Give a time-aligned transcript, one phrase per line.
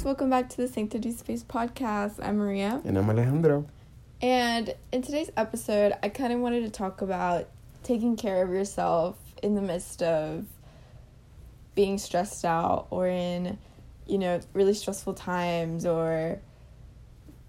[0.00, 2.24] guys, welcome back to the Sanctity Space podcast.
[2.24, 2.80] I'm Maria.
[2.86, 3.66] And I'm Alejandro.
[4.22, 7.50] And in today's episode, I kind of wanted to talk about
[7.82, 10.46] taking care of yourself in the midst of
[11.74, 13.58] being stressed out or in,
[14.06, 16.40] you know, really stressful times or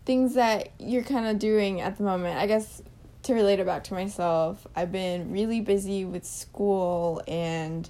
[0.05, 2.37] things that you're kind of doing at the moment.
[2.37, 2.81] I guess
[3.23, 7.89] to relate it back to myself, I've been really busy with school and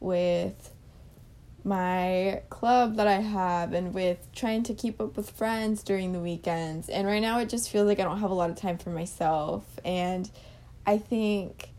[0.00, 0.71] with
[1.64, 6.18] my club that I have and with trying to keep up with friends during the
[6.18, 6.88] weekends.
[6.88, 8.90] And right now it just feels like I don't have a lot of time for
[8.90, 9.64] myself.
[9.84, 10.28] And
[10.86, 11.70] I think,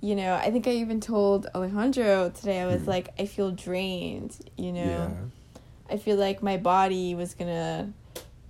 [0.00, 2.86] you know, I think I even told Alejandro today, I was mm.
[2.88, 4.82] like, I feel drained, you know?
[4.82, 5.10] Yeah.
[5.90, 7.92] I feel like my body was gonna,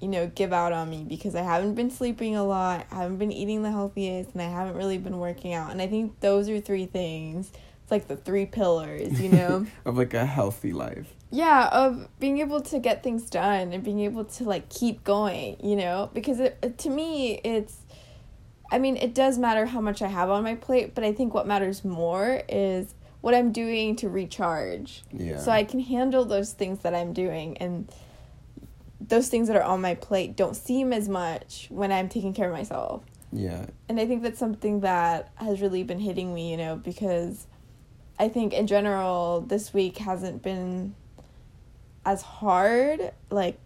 [0.01, 3.17] you know, give out on me because I haven't been sleeping a lot, I haven't
[3.17, 5.71] been eating the healthiest, and I haven't really been working out.
[5.71, 7.51] And I think those are three things
[7.85, 11.13] it's like the three pillars, you know, of like a healthy life.
[11.31, 15.59] Yeah, of being able to get things done and being able to like keep going,
[15.63, 17.83] you know, because it, to me it's
[18.73, 21.35] I mean, it does matter how much I have on my plate, but I think
[21.35, 25.03] what matters more is what I'm doing to recharge.
[25.13, 25.39] Yeah.
[25.39, 27.93] So I can handle those things that I'm doing and
[28.99, 32.49] those things that are on my plate don't seem as much when I'm taking care
[32.49, 33.05] of myself.
[33.31, 33.67] Yeah.
[33.91, 37.47] And I think that's something that has really been hitting me, you know, because
[38.19, 40.95] I think in general this week hasn't been
[42.05, 43.59] as hard like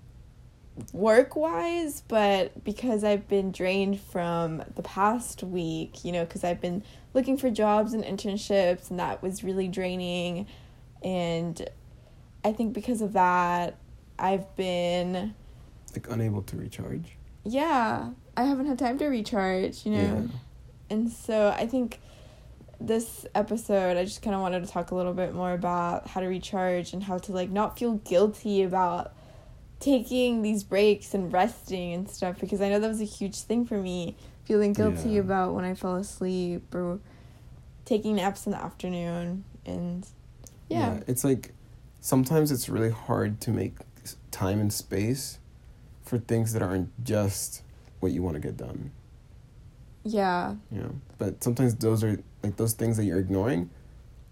[0.93, 6.61] work wise, but because I've been drained from the past week, you know, because I've
[6.61, 6.83] been
[7.15, 10.47] looking for jobs and internships, and that was really draining.
[11.03, 11.69] And
[12.45, 13.77] I think because of that,
[14.19, 15.35] I've been
[15.95, 17.17] like unable to recharge.
[17.45, 20.29] Yeah, I haven't had time to recharge, you know.
[20.31, 20.39] Yeah.
[20.91, 22.01] And so I think
[22.81, 26.21] this episode i just kind of wanted to talk a little bit more about how
[26.21, 29.13] to recharge and how to like not feel guilty about
[29.81, 33.65] taking these breaks and resting and stuff because i know that was a huge thing
[33.65, 35.21] for me feeling guilty yeah.
[35.21, 37.01] about when i fell asleep or
[37.85, 40.07] taking naps in the afternoon and
[40.69, 40.95] yeah.
[40.95, 41.53] yeah it's like
[42.01, 43.77] sometimes it's really hard to make
[44.31, 45.39] time and space
[46.03, 47.63] for things that aren't just
[48.01, 48.93] what you want to get done
[50.15, 50.57] yeah.
[50.71, 50.89] Yeah.
[51.19, 53.71] But sometimes those are like those things that you're ignoring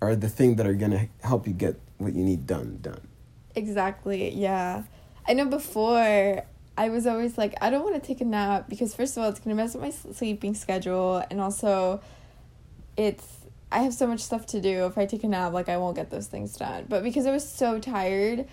[0.00, 3.00] are the thing that are gonna help you get what you need done done.
[3.54, 4.30] Exactly.
[4.34, 4.82] Yeah.
[5.26, 6.42] I know before
[6.78, 9.30] I was always like, I don't want to take a nap because first of all,
[9.30, 12.00] it's gonna mess up my sleeping schedule, and also,
[12.96, 13.26] it's
[13.72, 14.86] I have so much stuff to do.
[14.86, 16.86] If I take a nap, like I won't get those things done.
[16.88, 18.46] But because I was so tired,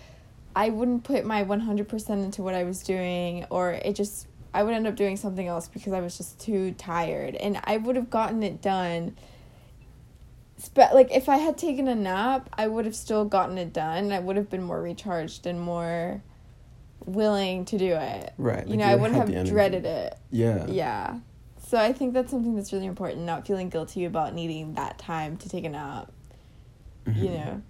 [0.55, 4.27] I wouldn't put my one hundred percent into what I was doing, or it just
[4.53, 7.35] I would end up doing something else because I was just too tired.
[7.35, 9.15] And I would have gotten it done.
[10.73, 14.11] But like if I had taken a nap, I would have still gotten it done.
[14.11, 16.21] I would have been more recharged and more
[17.05, 18.33] willing to do it.
[18.37, 18.65] Right.
[18.65, 20.17] You like know, I wouldn't have dreaded it.
[20.29, 20.65] Yeah.
[20.67, 21.19] Yeah.
[21.67, 25.37] So I think that's something that's really important, not feeling guilty about needing that time
[25.37, 26.11] to take a nap.
[27.05, 27.23] Mm-hmm.
[27.23, 27.61] You know.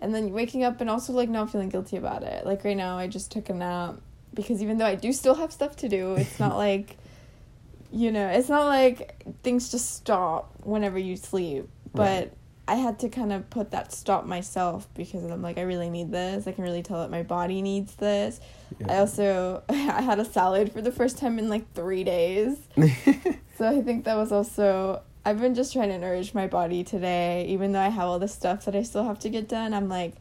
[0.00, 2.44] And then waking up and also like not feeling guilty about it.
[2.44, 4.00] Like right now I just took a nap
[4.34, 6.96] because even though I do still have stuff to do, it's not like
[7.90, 11.68] you know, it's not like things just stop whenever you sleep.
[11.94, 12.32] But right.
[12.68, 16.12] I had to kind of put that stop myself because I'm like I really need
[16.12, 16.46] this.
[16.46, 18.40] I can really tell that my body needs this.
[18.78, 18.92] Yeah.
[18.92, 22.58] I also I had a salad for the first time in like 3 days.
[23.56, 27.46] so I think that was also I've been just trying to nourish my body today
[27.48, 29.72] even though I have all the stuff that I still have to get done.
[29.72, 30.14] I'm like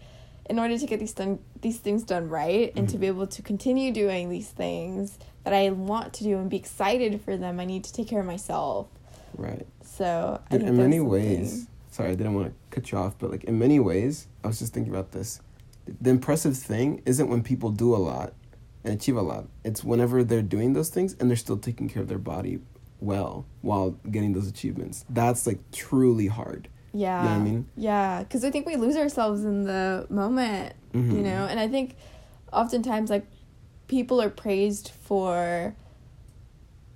[0.49, 2.93] in order to get these done these things done right and mm-hmm.
[2.93, 6.57] to be able to continue doing these things that I want to do and be
[6.57, 8.87] excited for them, I need to take care of myself.
[9.37, 9.65] Right.
[9.81, 13.57] So in many ways, sorry, I didn't want to cut you off, but like in
[13.57, 15.39] many ways, I was just thinking about this.
[16.01, 18.33] The impressive thing isn't when people do a lot
[18.83, 19.47] and achieve a lot.
[19.63, 22.59] It's whenever they're doing those things and they're still taking care of their body
[22.99, 25.05] well while getting those achievements.
[25.09, 26.67] That's like truly hard.
[26.93, 27.23] Yeah.
[27.23, 27.69] You know I mean?
[27.75, 31.15] Yeah, because I think we lose ourselves in the moment, mm-hmm.
[31.15, 31.45] you know?
[31.45, 31.95] And I think
[32.51, 33.25] oftentimes, like,
[33.87, 35.75] people are praised for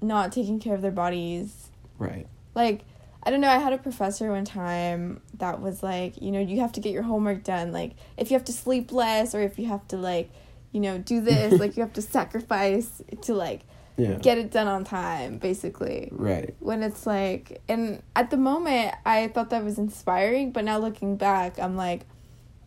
[0.01, 1.69] not taking care of their bodies.
[1.99, 2.27] Right.
[2.55, 2.81] Like,
[3.23, 6.59] I don't know, I had a professor one time that was like, you know, you
[6.61, 7.71] have to get your homework done.
[7.71, 10.31] Like, if you have to sleep less or if you have to, like,
[10.71, 13.61] you know, do this, like, you have to sacrifice to, like,
[13.97, 14.15] yeah.
[14.15, 19.27] get it done on time basically right when it's like and at the moment i
[19.27, 22.05] thought that was inspiring but now looking back i'm like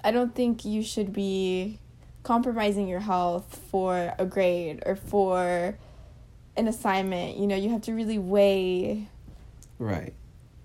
[0.03, 1.79] i don't think you should be
[2.23, 5.77] compromising your health for a grade or for
[6.57, 9.07] an assignment you know you have to really weigh
[9.79, 10.15] right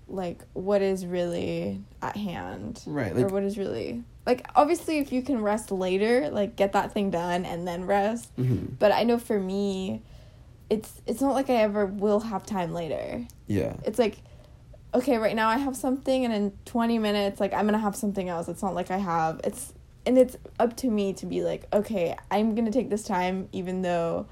[0.08, 3.16] like what is really at hand Right.
[3.16, 7.10] or what is really like obviously if you can rest later like get that thing
[7.10, 8.70] done and then rest mhm.
[8.78, 10.02] but i know for me
[10.70, 13.74] it's it's not like i ever will have time later yeah.
[13.84, 14.18] it's like
[14.94, 18.28] okay right now i have something and in 20 minutes like i'm gonna have something
[18.28, 19.74] else it's not like i have it's
[20.06, 23.82] and it's up to me to be like okay i'm gonna take this time even
[23.82, 24.26] though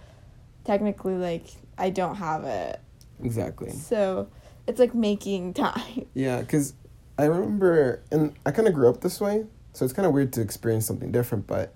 [0.65, 1.47] technically like
[1.77, 2.81] i don't have it
[3.23, 3.71] Exactly.
[3.71, 4.29] so
[4.67, 6.75] it's like making time Yeah, because
[7.19, 10.33] I remember, and I kind of grew up this way, so it's kind of weird
[10.35, 11.49] to experience something different.
[11.49, 11.75] But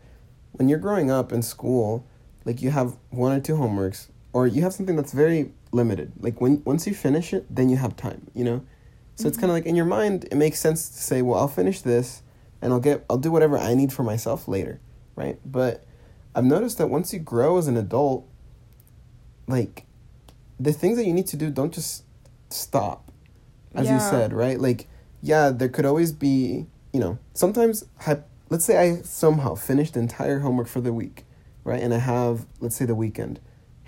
[0.53, 2.07] when you're growing up in school,
[2.45, 6.13] like you have one or two homeworks, or you have something that's very limited.
[6.21, 8.31] Like when once you finish it, then you have time.
[8.35, 8.63] You know,
[9.17, 9.41] so it's Mhm.
[9.41, 12.23] kind of like in your mind, it makes sense to say, well, I'll finish this,
[12.61, 14.81] and I'll get, I'll do whatever I need for myself later,
[15.17, 15.39] right?
[15.45, 15.85] But
[16.35, 18.27] I've noticed that once you grow as an adult,
[19.47, 19.85] like
[20.59, 22.05] the things that you need to do don't just
[22.49, 23.11] stop
[23.75, 24.61] as you said, right?
[24.61, 24.87] Like,
[25.23, 27.85] yeah, there could always be, you know, sometimes,
[28.51, 31.25] let's say I somehow finished the entire homework for the week,
[31.65, 31.81] right?
[31.83, 33.41] And I have, let's say, the weekend.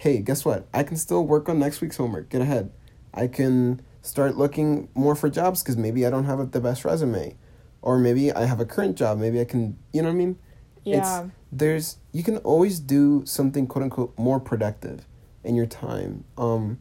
[0.05, 0.69] Hey, guess what?
[0.75, 2.71] I can still work on next week's homework, get ahead.
[3.15, 7.37] I can start looking more for jobs because maybe I don't have the best resume.
[7.81, 9.19] Or maybe I have a current job.
[9.19, 10.39] Maybe I can, you know what I mean?
[10.85, 15.07] yeah there's you can always do something quote unquote more productive
[15.43, 16.79] in your time um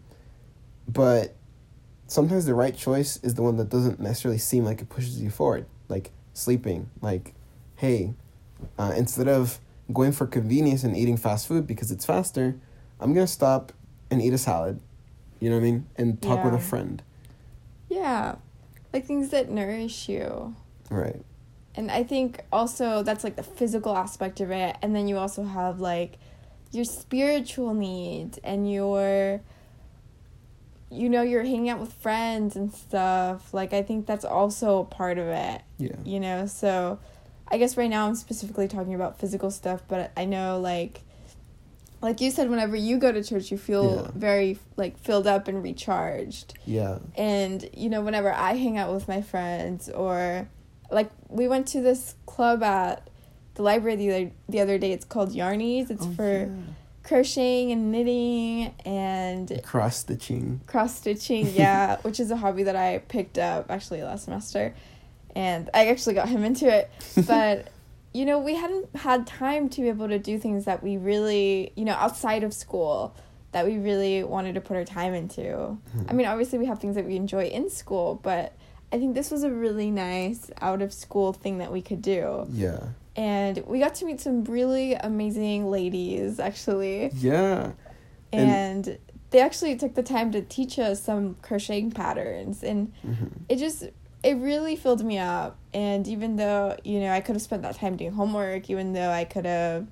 [0.87, 1.35] but
[2.07, 5.29] sometimes the right choice is the one that doesn't necessarily seem like it pushes you
[5.29, 7.33] forward like sleeping like
[7.77, 8.13] hey
[8.77, 9.59] uh, instead of
[9.91, 12.55] going for convenience and eating fast food because it's faster
[13.00, 13.72] i'm gonna stop
[14.10, 14.80] and eat a salad
[15.40, 17.01] you know what i mean and talk with a friend
[17.90, 18.36] yeah
[18.94, 20.56] like things that nourish you
[20.90, 21.24] right
[21.75, 24.78] And I think also that's like the physical aspect of it.
[24.84, 26.19] And then you also have like
[26.72, 29.42] your spiritual needs and your,
[30.92, 33.54] you know, you're hanging out with friends and stuff.
[33.56, 36.45] Like, I think that's also a part of it, yeah you know?
[36.45, 37.00] So
[37.48, 41.01] I guess right now I'm specifically talking about physical stuff, but I know like,
[42.03, 44.11] like you said, whenever you go to church, you feel Yeah.
[44.13, 46.53] very like filled up and recharged.
[46.65, 47.00] Yeah.
[47.15, 50.47] And you know whenever i hang out with my friends or
[50.91, 53.09] like we went to this club at
[53.55, 54.91] the library the other, the other day.
[54.91, 55.89] It's called yarnies.
[55.89, 56.51] It's Oh, for
[57.03, 62.99] crocheting and knitting and cross stitching cross stitching yeah which is a hobby that i
[63.09, 64.73] picked up actually last semester.
[65.35, 66.89] And i actually got him into it.
[67.27, 67.69] But
[68.13, 71.71] you know we hadn't had time to be able to do things that we really
[71.75, 73.15] you know outside of school
[73.51, 75.77] that we really wanted to put our time into.
[76.10, 78.54] I mean obviously we have things that we enjoy in school but
[78.92, 82.45] i think this was a really nice out of school thing that we could do.
[82.51, 82.80] Yeah.
[83.15, 87.09] And we got to meet some really amazing ladies actually.
[87.13, 87.71] Yeah.
[88.31, 88.98] And- and
[89.30, 92.63] they actually took the time to teach us some crocheting patterns.
[92.63, 93.86] And hmm it just
[94.23, 95.57] it really filled me up.
[95.73, 99.09] And even though you know i could have spent that time doing homework even though
[99.09, 99.87] i could have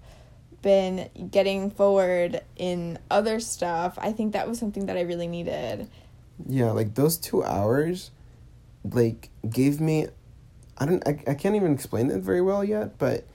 [0.62, 5.90] been getting forward in other stuff i think that was something that i really needed.
[6.48, 8.12] Yeah, like those two hours,
[8.84, 10.08] like gave me,
[10.78, 13.26] I don't, I, I can't even explain it very well yet, but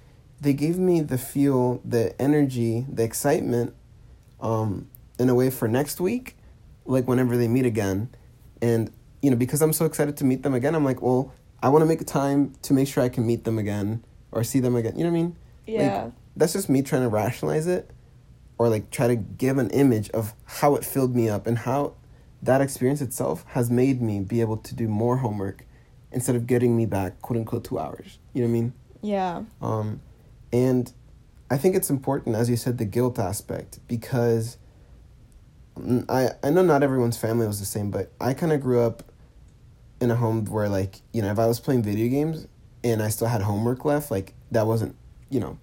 [0.41, 3.75] they gave me the feel, the energy, the excitement,
[4.41, 4.89] um,
[5.19, 6.37] in a way for next week,
[6.85, 8.09] like whenever they meet again,
[8.61, 8.91] and
[9.23, 11.33] you know because I'm so excited to meet them again, I'm like, well,
[11.63, 14.61] I want to make time to make sure I can meet them again or see
[14.61, 14.99] them again.
[14.99, 15.37] You know what I mean?
[15.67, 17.91] yeah that's just me trying to rationalize it
[18.59, 21.95] or like try to give an image of how it filled me up and how
[22.43, 25.65] that experience itself has made me be able to do more homework
[26.13, 29.43] instead of getting me back quote unquote two hours you know what i mean yeah
[29.61, 30.01] um,
[30.53, 30.93] and
[31.51, 34.59] i think it's important as you said the guilt aspect because
[35.79, 38.81] mm, i, I know not everyone's family was the same but i kind of grew
[38.81, 39.03] up
[40.01, 42.47] in a home where like you know if i was playing video games
[42.85, 44.95] and i still had homework left like that wasn't
[45.31, 45.59] you know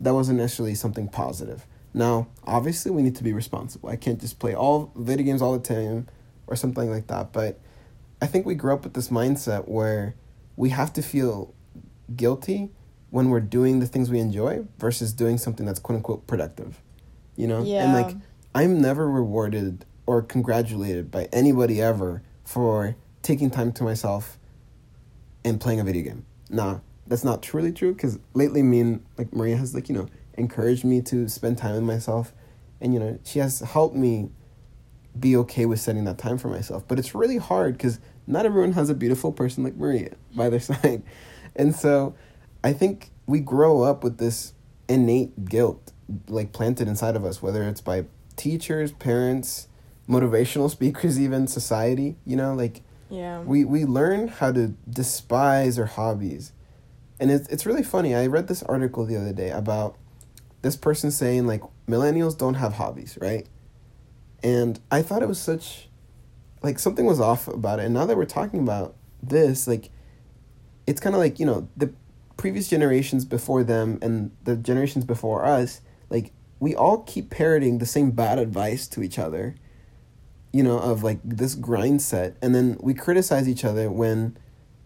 [0.00, 1.64] that wasn't necessarily something positive.
[1.94, 3.88] Now obviously we need to be responsible.
[3.88, 6.08] I can't just play all video games all the time
[6.46, 7.58] or something like that but
[8.20, 10.14] i think we grew up with this mindset where
[10.56, 11.54] we have to feel
[12.14, 12.70] guilty
[13.10, 16.80] when we're doing the things we enjoy versus doing something that's quote unquote productive
[17.36, 17.62] you know?
[17.62, 17.84] Yeah.
[17.84, 18.16] and like
[18.54, 24.38] i'm never rewarded or congratulated by anybody ever for taking time to myself
[25.44, 26.26] and playing a video game.
[26.50, 30.06] Nah that's not truly true because lately me and like maria has like you know
[30.38, 32.32] encouraged me to spend time with myself.
[32.80, 34.30] And you know she has helped me
[35.18, 36.84] be okay with setting that time for myself.
[36.88, 40.60] But it's really hard because not everyone has a beautiful person like maria by their
[40.72, 41.02] side.
[41.54, 42.14] And so
[42.64, 44.54] i think we grow up with this
[44.88, 45.92] innate guilt
[46.28, 48.04] like planted inside of us whether it's by
[48.36, 49.68] teachers parents
[50.08, 53.40] motivational speakers even society you know like Yeah.
[53.40, 56.52] We we learn how to despise our hobbies.
[57.20, 58.14] And it's it's really funny.
[58.14, 59.96] I read this article the other day about
[60.62, 63.46] this person saying like millennials don't have hobbies, right?
[64.42, 65.90] And I thought it was such
[66.62, 67.84] like something was off about it.
[67.84, 69.90] And now that we're talking about this, like
[70.86, 71.92] it's kind of like, you know, the
[72.38, 77.86] previous generations before them and the generations before us, like we all keep parroting the
[77.86, 79.54] same bad advice to each other
[80.52, 84.36] you know, of like this grind set, and then we criticize each other when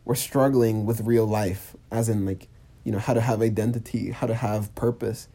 [0.04, 2.48] we're struggling with real life, as in like,
[2.84, 5.28] you know, how to have identity, how to have purpose,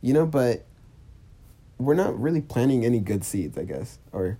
[0.00, 0.64] you know, but
[1.78, 3.98] we're not really planting any good seeds, I guess.
[4.12, 4.38] Or,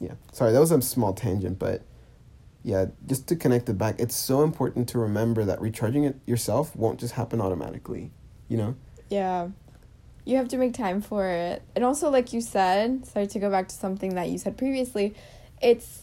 [0.00, 1.82] yeah, sorry, that was a small tangent, but
[2.64, 6.74] yeah, just to connect it back, it's so important to remember that recharging it yourself
[6.74, 8.10] won't just happen automatically,
[8.48, 8.74] you know?
[9.08, 9.48] Yeah
[10.30, 11.62] you have to make time for it.
[11.74, 15.14] And also like you said, sorry to go back to something that you said previously,
[15.60, 16.02] it's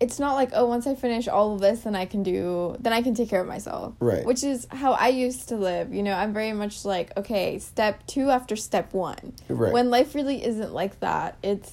[0.00, 2.92] it's not like oh once I finish all of this then I can do then
[2.92, 3.94] I can take care of myself.
[4.00, 4.24] Right.
[4.24, 5.92] Which is how I used to live.
[5.92, 9.32] You know, I'm very much like okay, step 2 after step 1.
[9.48, 9.72] Right.
[9.72, 11.36] When life really isn't like that.
[11.42, 11.72] It's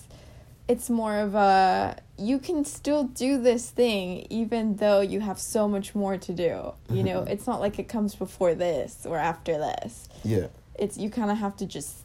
[0.67, 5.67] it's more of a you can still do this thing even though you have so
[5.67, 6.73] much more to do.
[6.89, 7.27] You know, Mm-hmm.
[7.33, 10.47] it's not like it comes before this or after this Yeah.
[10.77, 11.97] It's you kind of have to just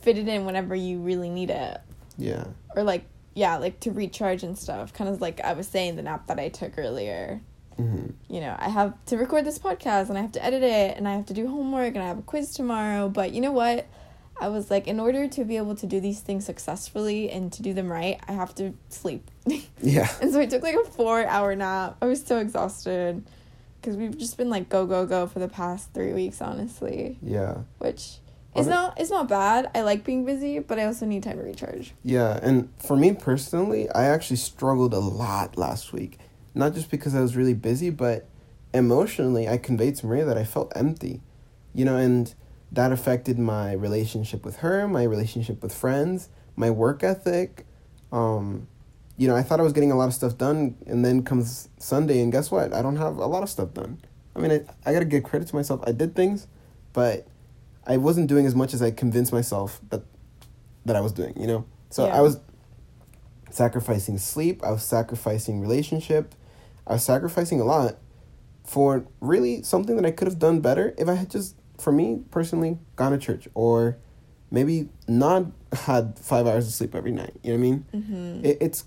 [0.00, 1.80] fit it in whenever you really need it.
[2.16, 2.44] Yeah.
[2.76, 6.02] or like yeah like to recharge and stuff kind of like i was saying the
[6.02, 7.40] nap that i took earlier.
[7.76, 10.96] Hmm you know i have to record this podcast and i have to edit it
[10.96, 13.50] and i have to do homework and i have a quiz tomorrow but you know
[13.50, 13.86] what?
[14.40, 17.62] I was like in order to be able to do these things successfully and to
[17.62, 19.28] do them right i have to sleep.
[19.82, 20.08] Yeah.
[20.22, 21.96] and so i took like a four hour nap.
[22.00, 23.24] I was so exhausted
[23.84, 27.58] because we've just been like go go go for the past three weeks honestly Yeah.
[27.78, 28.18] which
[28.56, 29.68] is not it's not bad.
[29.74, 31.92] I like being busy, but I also need time to recharge.
[32.04, 36.18] Yeah, and for me personally, I actually struggled a lot last week.
[36.54, 38.28] Not just because I was really busy, but
[38.72, 41.20] emotionally, I conveyed to Maria that I felt empty.
[41.72, 42.32] You know, and
[42.70, 47.66] that affected my relationship with her, my relationship with friends, my work ethic.
[48.12, 48.68] Um,
[49.16, 51.68] you know, I thought I was getting a lot of stuff done, and then comes
[51.78, 52.72] Sunday, and guess what?
[52.72, 53.98] I don't have a lot of stuff done.
[54.34, 55.80] I mean, I, I gotta give credit to myself.
[55.86, 56.46] I did things,
[56.92, 57.26] but
[57.86, 60.02] I wasn't doing as much as I convinced myself that
[60.84, 61.64] that I was doing, you know?
[61.90, 62.18] So Yeah.
[62.18, 62.40] I was
[63.50, 66.34] sacrificing sleep, I was sacrificing relationship,
[66.86, 67.96] I was sacrificing a lot
[68.64, 72.20] for really something that I could have done better if I had just, for me
[72.30, 73.96] personally, gone to church or
[74.50, 77.34] maybe not had five hours of sleep every night.
[77.42, 77.86] You know what I mean?
[77.94, 78.44] Mm-hmm.
[78.44, 78.84] It, it's,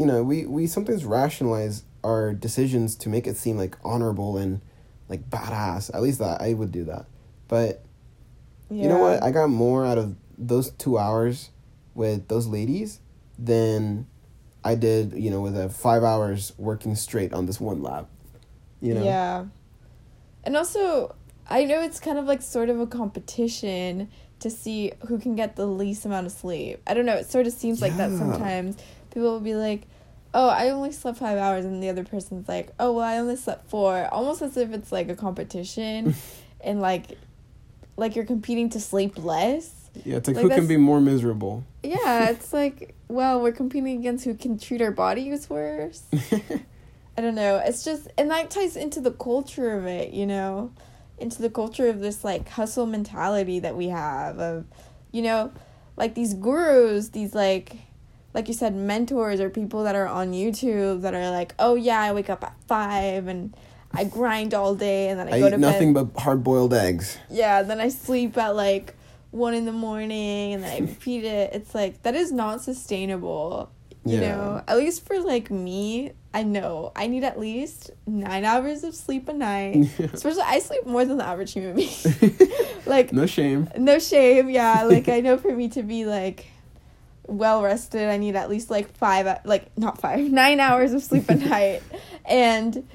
[0.00, 4.62] you know, we, we sometimes rationalize our decisions to make it seem like honorable and
[5.10, 5.94] like badass.
[5.94, 7.04] At least that I would do that.
[7.48, 7.84] But
[8.70, 9.22] you know what?
[9.22, 11.50] I got more out of those two hours
[11.94, 13.00] with those ladies
[13.38, 14.06] than
[14.64, 18.08] I did, you know, with a five hours working straight on this one lab.
[18.80, 19.04] You know?
[19.04, 19.44] Yeah.
[20.44, 21.14] And also,
[21.46, 25.56] I know it's kind of like sort of a competition to see who can get
[25.56, 26.80] the least amount of sleep.
[26.86, 27.16] I don't know.
[27.16, 28.78] It sort of seems like that sometimes.
[29.10, 29.82] People will be like,
[30.32, 33.36] "Oh, I only slept five hours," and the other person's like, "Oh, well, I only
[33.36, 34.08] slept four.
[34.12, 36.14] Almost as if it's like a competition,
[36.60, 37.18] and like,
[37.96, 39.74] like you're competing to sleep less.
[40.04, 41.64] Yeah, it's like, Like, who can be more miserable?
[41.82, 46.04] Yeah, it's like, well, we're competing against who can treat our bodies worse.
[47.18, 47.60] I don't know.
[47.64, 50.72] It's just, and that ties into the culture of it, you know,
[51.18, 54.64] into the culture of this like hustle mentality that we have of,
[55.12, 55.52] you know,
[55.96, 57.76] like these gurus, these like,
[58.34, 62.00] like you said, mentors or people that are on YouTube that are like, oh yeah,
[62.00, 63.54] I wake up at five and
[63.92, 66.12] I grind all day and then I, I go eat to nothing bed.
[66.14, 67.18] but hard boiled eggs.
[67.28, 68.94] Yeah, then I sleep at like
[69.32, 71.52] one in the morning and then I repeat it.
[71.54, 73.70] It's like that is not sustainable.
[74.04, 74.36] You Yeah.
[74.36, 78.94] know, at least for like me, I know I need at least nine hours of
[78.94, 79.88] sleep a night.
[79.98, 81.90] Especially, I sleep more than the average human being.
[82.86, 83.68] like, no shame.
[83.76, 84.48] no shame.
[84.48, 86.46] Yeah, like I know for me to be like
[87.30, 91.28] well rested, I need at least like five, like not five, nine hours of sleep
[91.28, 91.82] a night,
[92.24, 92.88] and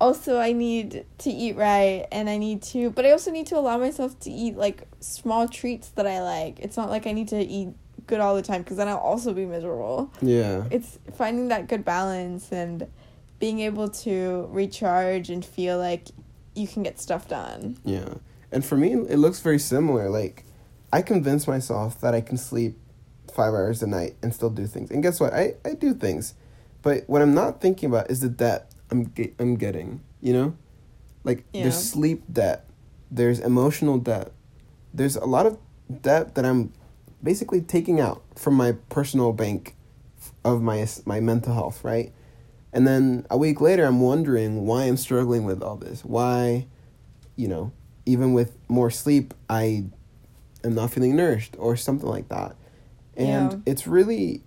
[0.00, 3.58] also I need to eat right, and I need to, but I also need to
[3.58, 6.58] allow myself to eat like small treats that I like.
[6.60, 7.68] It's not like I need to eat
[8.06, 10.12] good all the time because then I'll also be miserable.
[10.20, 10.64] Yeah.
[10.70, 12.86] It's finding that good balance and
[13.38, 16.08] being able to recharge and feel like
[16.54, 17.78] you can get stuff done.
[17.84, 18.14] Yeah.
[18.52, 20.08] And for me, it looks very similar.
[20.08, 20.44] Like,
[20.92, 22.78] I convince myself that I can sleep
[23.34, 24.90] five hours a night and still do things.
[24.90, 25.34] And guess what?
[25.34, 26.34] I, I do things.
[26.82, 30.56] But what I'm not thinking about is the debt I'm, ge- I'm getting, you know?
[31.24, 31.64] Like, Yeah.
[31.64, 32.66] there's sleep debt,
[33.10, 34.32] there's emotional debt,
[34.92, 35.58] there's a lot of
[36.02, 36.72] debt that I'm
[37.22, 39.74] basically taking out from my personal bank
[40.44, 42.12] of my my mental health, right?
[42.72, 46.04] And then a week later, I'm wondering why I'm struggling with all this.
[46.04, 46.66] Why,
[47.36, 47.72] you know,
[48.04, 49.86] even with more sleep, I
[50.62, 52.56] am not feeling nourished or something like that.
[53.16, 53.58] And Yeah.
[53.66, 54.42] it's really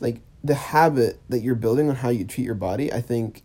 [0.00, 3.42] like the habit that you're building on how you treat your body, I think,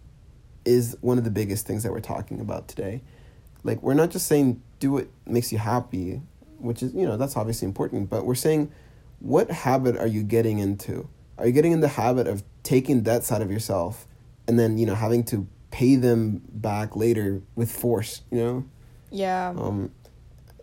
[0.65, 3.01] is one of the biggest things that we're talking about today.
[3.63, 6.21] Like, we're not just saying do what makes you happy,
[6.59, 8.71] which is, you know, that's obviously important, but we're saying
[9.19, 11.07] what habit are you getting into?
[11.38, 14.07] Are you getting in the habit of taking debts out of yourself
[14.48, 18.65] and then, you know, having to pay them back later with force, you know?
[19.12, 19.53] Yeah.
[19.57, 19.91] um,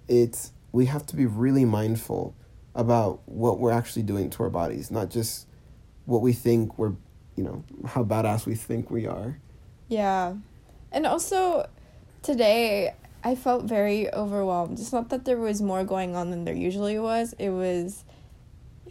[0.08, 2.34] it's we have to be really mindful
[2.76, 5.46] about what we're actually doing to our bodies, not just
[6.04, 6.92] what we think we're,
[7.34, 9.38] you know, how badass we think we are.
[9.88, 10.34] Yeah.
[10.92, 11.68] And also
[12.22, 14.78] today I felt very overwhelmed.
[14.78, 17.34] It's not that there was more going on than there usually was.
[17.38, 18.04] It was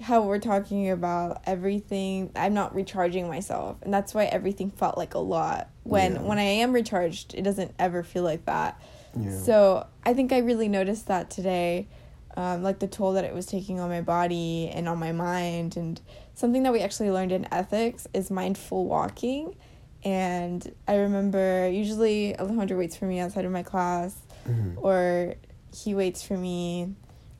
[0.01, 2.31] how we're talking about everything.
[2.35, 3.77] I'm not recharging myself.
[3.81, 5.69] And that's why everything felt like a lot.
[5.83, 6.21] When Yeah.
[6.21, 8.81] when I am recharged, it doesn't ever feel like that.
[9.17, 9.37] Yeah.
[9.37, 11.87] So I think I really noticed that today,
[12.35, 15.77] um, like the toll that it was taking on my body and on my mind.
[15.77, 15.99] And
[16.33, 19.55] something that we actually learned in ethics is mindful walking.
[20.03, 24.15] And I remember usually Alejandro waits for me outside of my class,
[24.47, 24.73] Mhm.
[24.77, 25.35] or
[25.73, 26.93] he waits for me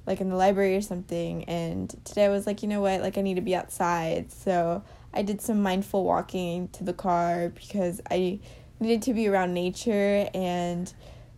[0.08, 1.44] like in the library or something.
[1.46, 4.32] And today I was like, you know what, like I need to be outside.
[4.32, 4.84] So
[5.14, 8.40] I did some mindful walking to the car because I
[8.80, 10.92] needed to be around nature and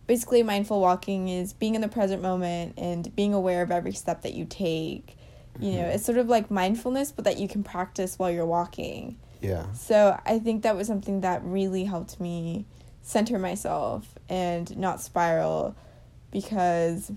[0.08, 4.22] basically mindful walking is being in the present moment and being aware of every step
[4.22, 5.16] that you take
[5.60, 5.94] you know Mhm.
[5.94, 9.70] it's sort of like mindfulness but that you can practice while you're walking Yeah.
[9.72, 12.64] so i think that was something that really helped me
[13.02, 15.74] center myself and not spiral
[16.30, 17.10] because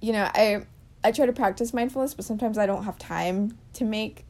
[0.00, 0.64] you know i
[1.04, 4.24] i try to practice mindfulness but sometimes i don't have time to make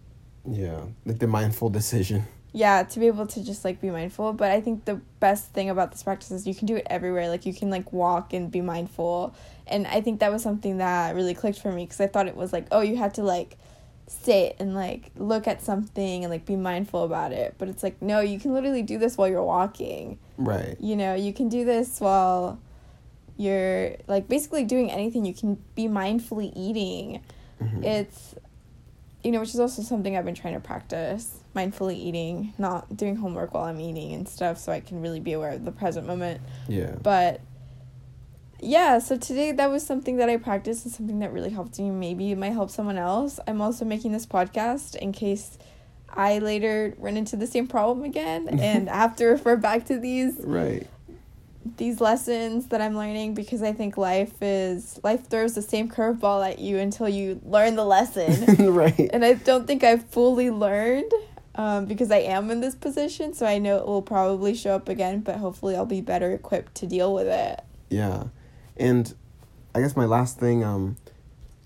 [0.49, 0.80] Yeah.
[1.04, 2.25] Like the mindful decision.
[2.52, 5.71] Yeah to be able to just like be mindful but i think the best thing
[5.71, 8.50] about this practice is you can do it everywhere like you can like walk and
[8.50, 9.34] be mindful
[9.69, 12.34] and i think that was something that really clicked for me because i thought it
[12.36, 13.56] was like oh you had to like
[14.08, 18.02] sit and like look at something and like be mindful about it but it's like
[18.02, 20.76] no you can literally do this while you're walking Right.
[20.80, 22.58] you know you can do this while
[23.36, 27.23] you're like basically doing anything you can be mindfully eating
[27.63, 27.84] Mhm.
[27.84, 28.34] it's
[29.23, 33.17] you know which is also something i've been trying to practice mindfully eating not doing
[33.17, 36.06] homework while i'm eating and stuff so i can really be aware of the present
[36.06, 36.95] moment yeah.
[37.02, 37.41] but
[38.60, 41.91] yeah so today that was something that i practiced and something that really helped me
[41.91, 45.58] maybe it might help someone else i'm also making this podcast in case
[46.13, 50.36] i later run into the same problem again and have to refer back to these
[50.45, 50.86] Right.
[51.76, 56.47] these lessons that I'm learning because I think life is life throws the same curveball
[56.49, 58.73] at you until you learn the lesson.
[58.73, 59.10] right.
[59.13, 61.13] and I don't think I've fully learned
[61.54, 64.89] um, because I am in this position, so I know it will probably show up
[64.89, 67.60] again, but hopefully I'll be better equipped to deal with it.
[67.89, 68.25] Yeah.
[68.76, 69.13] And
[69.75, 70.97] I guess my last thing, um,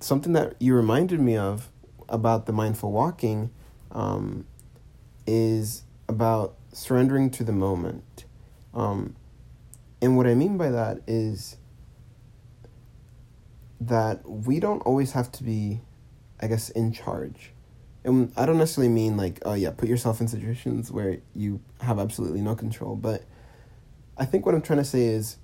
[0.01, 1.71] something that you reminded me of
[2.09, 3.51] about the mindful walking
[3.93, 4.47] um,
[5.27, 8.25] is about surrendering to the moment.
[8.75, 9.17] Um,
[10.03, 11.57] and what I mean by that is
[13.81, 15.81] that we don't always have to be,
[16.41, 17.54] I guess, in charge.
[18.05, 21.99] And I don't necessarily mean like, oh yeah, put yourself in situations where you have
[21.99, 22.97] absolutely no control.
[22.97, 23.25] But
[24.17, 25.39] I think what I'm trying to say is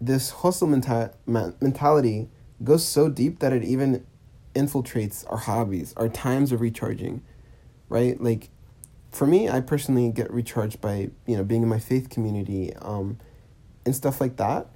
[0.00, 2.28] this hustle menta- mentality
[2.62, 4.04] goes so deep that it even
[4.54, 7.22] infiltrates our hobbies, our times of recharging,
[7.88, 8.20] right?
[8.20, 8.50] Like,
[9.10, 13.18] for me, I personally get recharged by you know being in my faith community, um,
[13.86, 14.66] and stuff like that.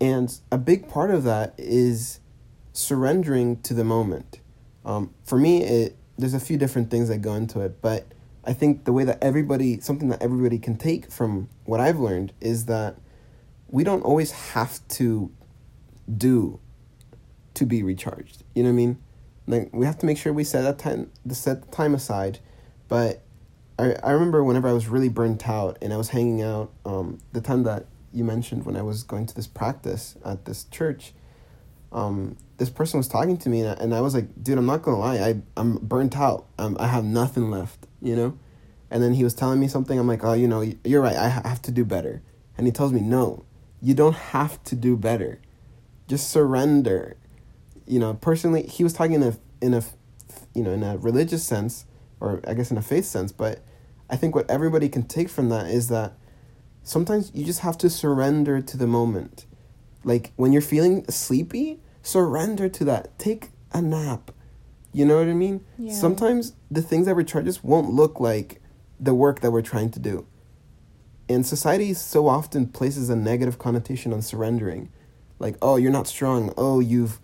[0.00, 2.20] And a big part of that is
[2.72, 4.40] surrendering to the moment.
[4.84, 8.06] Um, for me, it there's a few different things that go into it, but
[8.44, 12.32] I think the way that everybody, something that everybody can take from what I've learned
[12.40, 12.96] is that
[13.68, 15.30] we don't always have to
[16.16, 16.58] do
[17.54, 18.44] to be recharged.
[18.54, 18.98] You know what I mean?
[19.46, 22.38] Like we have to make sure we set that time, the set the time aside.
[22.88, 23.22] But
[23.78, 27.18] I I remember whenever I was really burnt out and I was hanging out, um,
[27.32, 31.12] the time that you mentioned when I was going to this practice at this church,
[31.92, 34.66] um, this person was talking to me and I, and I was like, dude, I'm
[34.66, 36.46] not gonna lie, I I'm burnt out.
[36.58, 38.38] Um, I have nothing left, you know.
[38.90, 39.98] And then he was telling me something.
[39.98, 41.16] I'm like, oh, you know, you're right.
[41.16, 42.22] I have to do better.
[42.58, 43.44] And he tells me, no,
[43.80, 45.40] you don't have to do better.
[46.08, 47.16] Just surrender.
[47.86, 49.82] You know, personally, he was talking in a in a,
[50.54, 51.86] you know, in a religious sense,
[52.18, 53.32] or I guess in a faith sense.
[53.32, 53.60] But
[54.08, 56.14] I think what everybody can take from that is that
[56.82, 59.46] sometimes you just have to surrender to the moment.
[60.04, 63.18] Like when you're feeling sleepy, surrender to that.
[63.18, 64.30] Take a nap.
[64.92, 65.64] You know what I mean?
[65.78, 65.92] Yeah.
[65.92, 68.60] Sometimes the things that recharge us won't look like
[68.98, 70.26] the work that we're trying to do.
[71.28, 74.90] And society so often places a negative connotation on surrendering.
[75.38, 76.52] Like, oh, you're not strong.
[76.56, 77.20] Oh, you've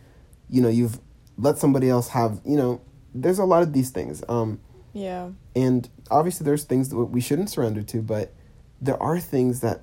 [0.48, 1.00] you know, you've
[1.36, 2.80] let somebody else have, you know,
[3.12, 4.22] there's a lot of these things.
[4.28, 4.60] Um
[4.92, 5.30] Yeah.
[5.56, 8.32] and obviously there's things that we shouldn't surrender to, but
[8.80, 9.82] there are things that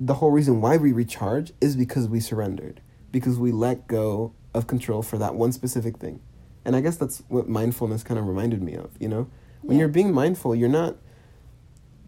[0.00, 2.80] the whole reason why we recharge is because we surrendered,
[3.12, 6.20] because we let go of control for that one specific thing.
[6.64, 9.28] And I guess that's what mindfulness kind of reminded me of, you know?
[9.62, 9.80] When Yeah.
[9.82, 10.96] you're being mindful, you're not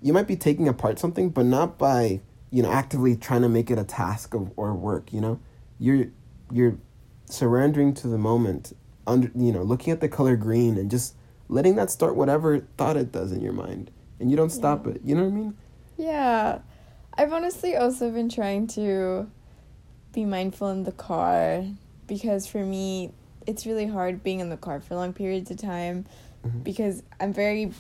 [0.02, 3.70] you might be taking apart something, but not by, you know, actively trying to make
[3.70, 5.38] it a task of, or work, you know?
[5.78, 6.06] You're
[6.50, 6.78] you're
[7.26, 8.72] surrendering to the moment,
[9.06, 11.14] under you know, looking at the color green and just
[11.48, 13.90] letting that start whatever thought it does in your mind.
[14.18, 14.92] And you don't stop Yeah.
[14.94, 15.00] it.
[15.04, 15.54] You know what I mean?
[15.98, 16.59] Yeah.
[17.20, 19.30] I've honestly also been trying to
[20.14, 21.62] be mindful in the car
[22.06, 23.12] because for me,
[23.46, 26.06] it's really hard being in the car for long periods of time
[26.46, 26.64] Mhm.
[26.64, 27.72] because I'm very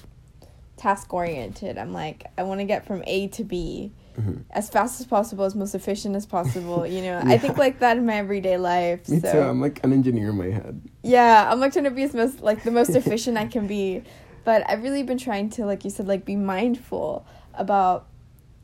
[0.76, 1.78] task oriented.
[1.78, 4.44] I'm like, I want to get from A to B Mhm.
[4.50, 6.86] as fast as possible, as most efficient as possible.
[6.86, 9.08] You know, I think like that in my everyday life.
[9.08, 9.32] Me so.
[9.32, 9.40] too.
[9.40, 10.82] I'm like an engineer in my head.
[11.02, 14.02] Yeah, I'm like trying to be as most like the most efficient I can be.
[14.44, 17.24] But I've really been trying to, like you said, like be mindful
[17.54, 18.06] about,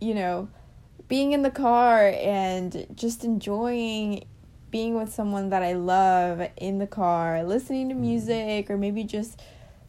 [0.00, 0.48] you know,
[1.08, 4.24] being in the car and just enjoying
[4.70, 8.02] being with someone that I love in the car, listening to mm-hmm.
[8.02, 9.40] music, or maybe just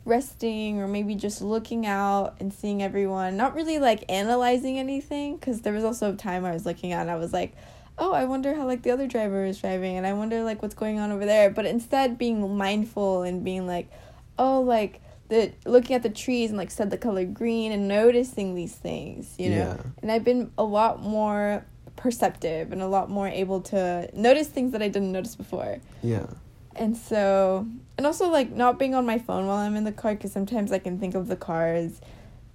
[0.05, 3.35] resting, or maybe just looking out and seeing everyone.
[3.35, 7.01] Not really like analyzing anything, because there was also a time I was looking out
[7.01, 7.53] and I was like,
[7.97, 10.75] oh, I wonder how like the other driver is driving, and I wonder like what's
[10.75, 11.49] going on over there.
[11.49, 13.89] But instead, being mindful and being like,
[14.37, 18.55] oh, like the looking at the trees and like said the color green and noticing
[18.55, 19.77] these things, you know.
[19.77, 19.77] Yeah.
[20.01, 24.71] And I've been a lot more perceptive and a lot more able to notice things
[24.71, 25.79] that I didn't notice before.
[26.01, 26.27] Yeah.
[26.75, 30.13] And so, and also like not being on my phone while I'm in the car
[30.13, 31.99] because sometimes I can think of the car as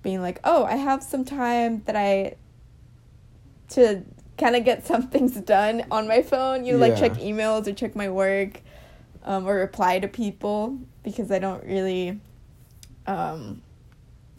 [0.03, 2.37] being like, oh, I have some time that I
[3.71, 4.03] to
[4.39, 6.65] kind of get some things done on my phone.
[6.65, 8.61] You know, like check emails or check my work,
[9.25, 12.21] um, or reply to people because I don't really.
[13.07, 13.63] Um,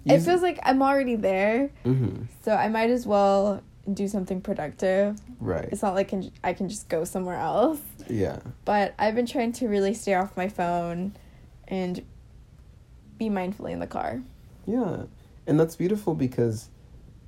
[0.06, 2.24] it feels like I'm already there, Mm-hmm.
[2.42, 3.62] so I might as well
[3.94, 5.18] do something productive.
[5.40, 5.68] Right.
[5.72, 8.40] It's not like can, I can just go somewhere else Yeah.
[8.66, 11.14] but I've been trying to really stay off my phone
[11.68, 12.02] and
[13.18, 14.22] be mindfully in the car.
[14.66, 15.04] Yeah.
[15.48, 16.70] And that's beautiful because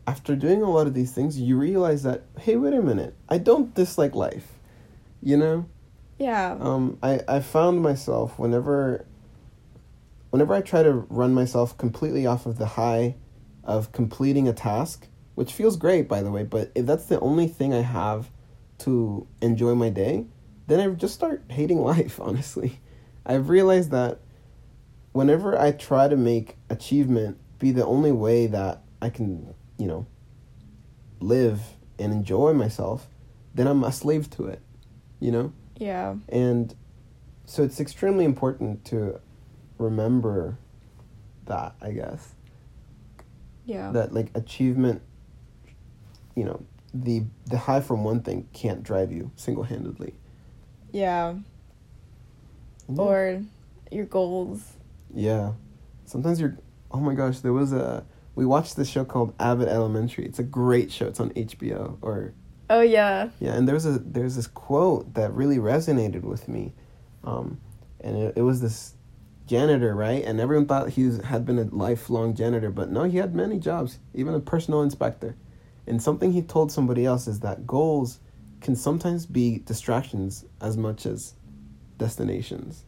[0.07, 3.37] after doing a lot of these things, you realize that, hey, wait a minute, I
[3.37, 4.53] don't dislike life.
[5.21, 5.65] You know?
[6.19, 6.55] Yeah.
[6.59, 9.05] Um, I, I found myself whenever
[10.35, 13.15] whenever I try to run myself completely off of the high
[13.63, 17.47] of completing a task, which feels great by the way, but if that's the only
[17.47, 18.29] thing I have
[18.79, 20.25] to enjoy my day,
[20.67, 22.81] then I just start hating life, honestly.
[23.25, 24.19] I've realized that
[25.13, 30.05] whenever I try to make achievement be the only way that I can, you know,
[31.21, 31.61] live
[31.97, 33.07] and enjoy myself,
[33.53, 34.61] then I'm a slave to it.
[35.21, 35.53] You know?
[35.77, 36.15] yeah.
[36.27, 36.75] And
[37.45, 39.21] so it's extremely important to
[39.77, 40.57] remember
[41.45, 42.33] that, I guess.
[43.65, 43.91] Yeah.
[43.91, 45.01] That like achievement
[46.35, 50.13] you know, the the high from one thing can't drive you single handedly.
[50.91, 51.35] yeah.
[52.87, 53.41] Or
[53.91, 54.73] your goals.
[55.13, 55.53] Yeah.
[56.05, 56.57] Sometimes you're
[56.91, 60.25] oh my gosh, there was a we watched this show called Abbott Elementary.
[60.25, 61.07] It's a great show.
[61.07, 62.33] It's on HBO or
[62.69, 63.29] Oh yeah.
[63.39, 66.73] Yeah, and there's a there's this quote that really resonated with me,
[67.23, 67.59] um,
[68.01, 68.93] and it, it was this
[69.47, 70.23] janitor, right?
[70.23, 73.59] And everyone thought he was, had been a lifelong janitor, but no, he had many
[73.59, 75.35] jobs, even a personal inspector.
[75.87, 78.19] And something he told somebody else is that goals
[78.61, 81.35] can sometimes be distractions as much as
[81.97, 82.85] destinations.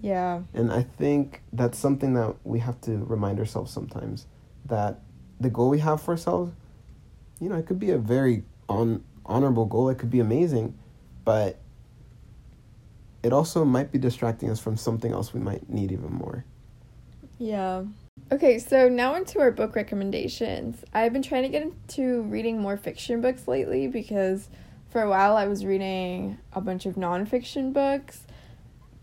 [0.00, 0.42] Yeah.
[0.52, 4.26] And I think that's something that we have to remind ourselves sometimes
[4.66, 5.00] that
[5.40, 6.52] the goal we have for ourselves,
[7.40, 9.88] you know, it could be a very on honorable goal.
[9.88, 10.76] It could be amazing,
[11.24, 11.58] but
[13.22, 16.44] it also might be distracting us from something else we might need even more.
[17.38, 17.84] Yeah.
[18.30, 20.84] Okay, so now into our book recommendations.
[20.92, 24.48] I've been trying to get into reading more fiction books lately because
[24.90, 28.26] for a while I was reading a bunch of nonfiction books.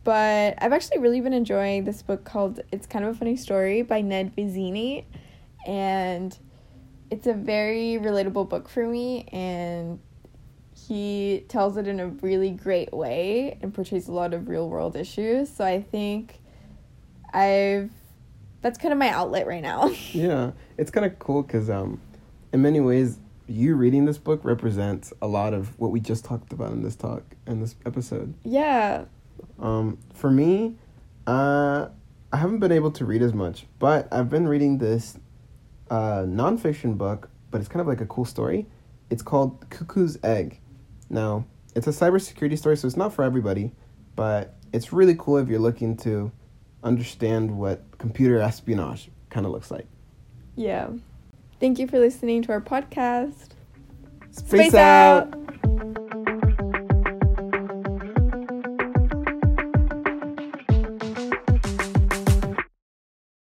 [0.04, 3.82] But I've actually really been enjoying this book called It's Kind of a Funny Story
[3.82, 5.06] by Ned Vizzini.
[5.68, 6.38] And
[7.12, 9.28] it's a very relatable book for me.
[9.32, 10.00] And
[10.90, 14.96] he tells it in a really great way and portrays a lot of real world
[14.96, 15.48] issues.
[15.48, 16.42] So I think
[17.32, 17.92] I've
[18.62, 19.92] that's kind of my outlet right now.
[20.12, 22.02] Yeah, it's kind of cool because um,
[22.52, 26.52] in many ways, you reading this book represents a lot of what we just talked
[26.54, 28.34] about in this talk in this episode.
[28.44, 29.06] yeah.
[29.60, 30.76] Um, for me,
[31.28, 31.90] uh,
[32.34, 35.20] I haven't been able to read as much, but I've been reading this
[35.92, 38.66] a nonfiction book, but it's kind of like a cool story.
[39.12, 40.62] It's called Cuckoo's Egg.
[41.10, 41.46] Now,
[41.76, 43.72] it's a cybersecurity story, so it's not for everybody,
[44.16, 46.32] but it's really cool if you're looking to
[46.84, 49.88] understand what computer espionage kind of looks like.
[50.56, 50.90] Yeah.
[51.60, 53.50] Thank you for listening to our podcast.
[54.32, 55.34] Space, out.